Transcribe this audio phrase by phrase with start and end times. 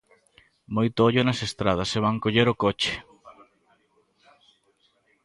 [0.75, 2.93] Moito ollo nas estradas se van coller o coche.